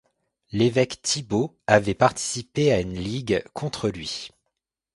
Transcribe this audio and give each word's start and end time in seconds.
L'évêque 0.51 0.99
Thibaut 1.03 1.59
avait 1.67 1.93
participé 1.93 2.73
à 2.73 2.79
une 2.81 2.95
ligue 2.95 3.43
contre 3.53 3.87
lui. 3.87 4.31